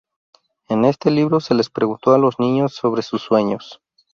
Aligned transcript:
En 0.67 0.83
este 0.85 1.11
libro 1.11 1.39
se 1.39 1.53
les 1.53 1.69
preguntó 1.69 2.11
a 2.13 2.17
los 2.17 2.39
niños 2.39 2.73
sobre 2.73 3.03
sus 3.03 3.21
sueños. 3.21 3.83